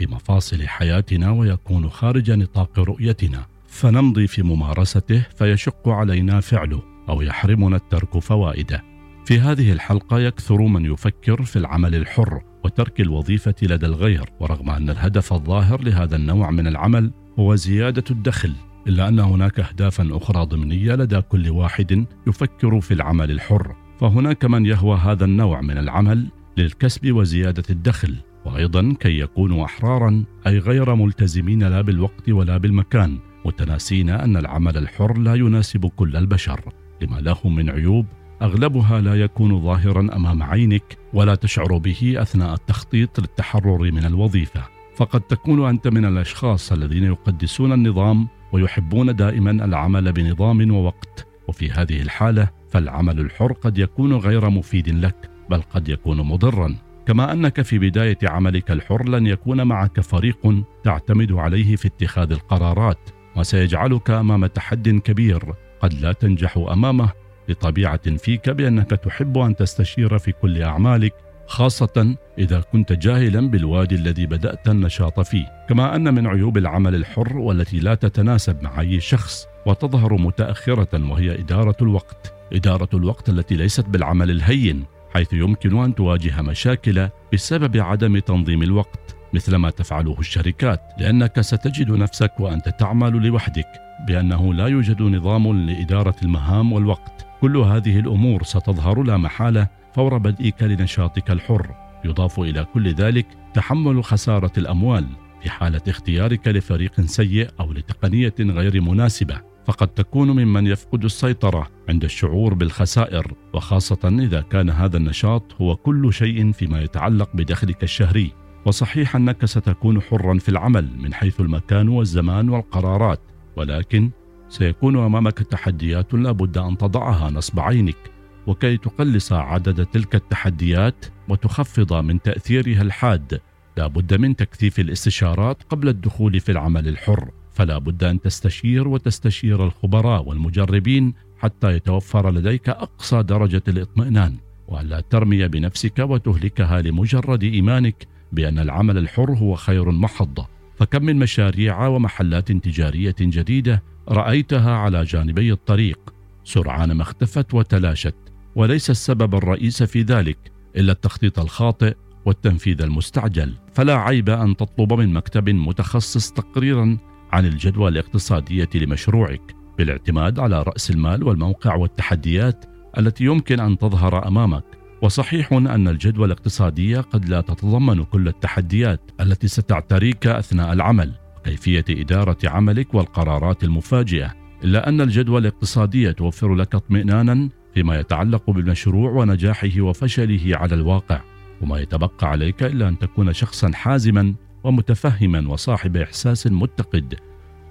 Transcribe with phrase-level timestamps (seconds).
[0.00, 3.46] في مفاصل حياتنا ويكون خارج نطاق رؤيتنا.
[3.68, 8.84] فنمضي في ممارسته فيشق علينا فعله أو يحرمنا الترك فوائده.
[9.24, 14.90] في هذه الحلقة يكثر من يفكر في العمل الحر وترك الوظيفة لدى الغير ورغم أن
[14.90, 18.52] الهدف الظاهر لهذا النوع من العمل هو زيادة الدخل
[18.86, 23.76] إلا أن هناك اهدافا أخرى ضمنية لدى كل واحد يفكر في العمل الحر.
[24.00, 28.16] فهناك من يهوى هذا النوع من العمل للكسب وزيادة الدخل.
[28.44, 35.18] وأيضا كي يكونوا أحرارا أي غير ملتزمين لا بالوقت ولا بالمكان متناسين أن العمل الحر
[35.18, 36.60] لا يناسب كل البشر.
[37.02, 38.06] لما له من عيوب
[38.42, 44.62] أغلبها لا يكون ظاهرا أمام عينك ولا تشعر به أثناء التخطيط للتحرر من الوظيفة.
[44.96, 51.26] فقد تكون أنت من الأشخاص الذين يقدسون النظام ويحبون دائما العمل بنظام ووقت.
[51.48, 56.76] وفي هذه الحالة فالعمل الحر قد يكون غير مفيد لك بل قد يكون مضرا.
[57.06, 63.10] كما أنك في بداية عملك الحر لن يكون معك فريق تعتمد عليه في اتخاذ القرارات
[63.36, 65.54] وسيجعلك أمام تحد كبير.
[65.80, 67.10] قد لا تنجح أمامه
[67.48, 71.14] لطبيعة فيك بأنك تحب أن تستشير في كل أعمالك
[71.46, 75.46] خاصة إذا كنت جاهلا بالوادي الذي بدأت النشاط فيه.
[75.68, 81.40] كما أن من عيوب العمل الحر والتي لا تتناسب مع أي شخص وتظهر متأخرة وهي
[81.40, 82.34] إدارة الوقت.
[82.52, 84.84] إدارة الوقت التي ليست بالعمل الهين.
[85.14, 91.90] حيث يمكن أن تواجه مشاكل بسبب عدم تنظيم الوقت مثل ما تفعله الشركات لأنك ستجد
[91.90, 93.66] نفسك وأنت تعمل لوحدك
[94.06, 97.26] بأنه لا يوجد نظام لإدارة المهام والوقت.
[97.40, 101.74] كل هذه الأمور ستظهر لا محالة فور بدئك لنشاطك الحر.
[102.04, 105.06] يضاف إلى كل ذلك تحمل خسارة الأموال
[105.42, 109.49] في حالة اختيارك لفريق سيء أو لتقنية غير مناسبة.
[109.66, 116.12] فقد تكون ممن يفقد السيطرة عند الشعور بالخسائر وخاصة إذا كان هذا النشاط هو كل
[116.12, 118.32] شيء فيما يتعلق بدخلك الشهري.
[118.66, 123.20] وصحيح أنك ستكون حرا في العمل من حيث المكان والزمان والقرارات
[123.56, 124.10] ولكن
[124.48, 128.10] سيكون أمامك تحديات لا بد أن تضعها نصب عينك.
[128.46, 133.40] وكي تقلص عدد تلك التحديات وتخفض من تأثيرها الحاد
[133.76, 137.30] لا بد من تكثيف الاستشارات قبل الدخول في العمل الحر.
[137.52, 144.36] فلا بد أن تستشير وتستشير الخبراء والمجربين حتى يتوفر لديك أقصى درجة الاطمئنان
[144.68, 150.38] والا ترمي بنفسك وتهلكها لمجرد إيمانك بأن العمل الحر هو خير محض.
[150.78, 156.14] فكم من مشاريع ومحلات تجارية جديدة رأيتها على جانبي الطريق.
[156.44, 158.14] سرعان ما اختفت وتلاشت
[158.56, 160.38] وليس السبب الرئيس في ذلك
[160.76, 161.94] إلا التخطيط الخاطئ
[162.24, 163.54] والتنفيذ المستعجل.
[163.74, 166.98] فلا عيب أن تطلب من مكتب متخصص تقريرا
[167.32, 172.64] عن الجدوى الاقتصادية لمشروعك بالاعتماد على رأس المال والموقع والتحديات
[172.98, 174.64] التي يمكن أن تظهر أمامك.
[175.02, 181.12] وصحيح أن الجدوى الاقتصادية قد لا تتضمن كل التحديات التي ستعتريك أثناء العمل
[181.44, 184.34] كيفية إدارة عملك والقرارات المفاجئة.
[184.64, 191.20] إلا أن الجدوى الاقتصادية توفر لك اطمئنانا فيما يتعلق بالمشروع ونجاحه وفشله على الواقع.
[191.60, 194.34] وما يتبقى عليك إلا أن تكون شخصا حازما
[194.64, 197.14] ومتفهما وصاحب إحساس متقد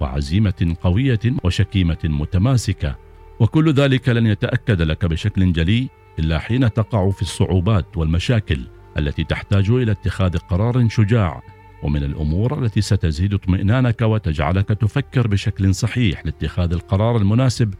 [0.00, 2.96] وعزيمة قوية وشكيمة متماسكة.
[3.40, 8.66] وكل ذلك لن يتأكد لك بشكل جلي إلا حين تقع في الصعوبات والمشاكل
[8.98, 11.42] التي تحتاج إلى اتخاذ قرار شجاع.
[11.82, 17.74] ومن الأمور التي ستزيد اطمئنانك وتجعلك تفكر بشكل صحيح لاتخاذ القرار المناسب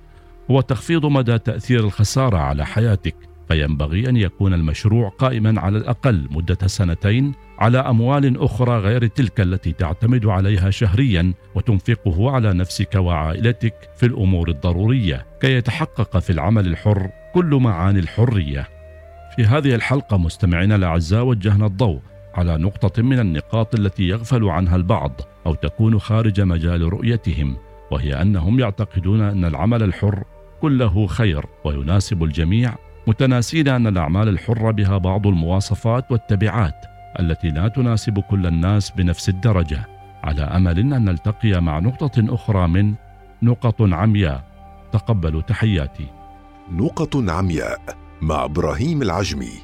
[0.51, 3.30] هو تخفيض مدى تأثير الخسارة على حياتك.
[3.51, 9.73] فينبغي أن يكون المشروع قائما على الأقل مدة سنتين على أموال أخرى غير تلك التي
[9.73, 17.11] تعتمد عليها شهريا وتنفقه على نفسك وعائلتك في الأمور الضرورية كي يتحقق في العمل الحر
[17.35, 18.69] كل معاني الحرية.
[19.37, 22.01] في هذه الحلقة مستمعينا الأعزاء وجهنا الضوء
[22.35, 27.57] على نقطة من النقاط التي يغفل عنها البعض أو تكون خارج مجال رؤيتهم
[27.91, 30.25] وهي أنهم يعتقدون أن العمل الحر
[30.61, 32.75] كله خير ويناسب الجميع
[33.11, 36.85] متناسين أن الأعمال الحرة بها بعض المواصفات والتبعات
[37.21, 39.87] التي لا تناسب كل الناس بنفس الدرجة
[40.25, 42.95] على أمل أن نلتقي مع نقطة أخرى من
[43.43, 44.45] نقط عمياء.
[44.93, 46.07] تقبلوا تحياتي.
[46.73, 47.81] نقط عمياء
[48.23, 49.53] مع إبراهيم العجمي.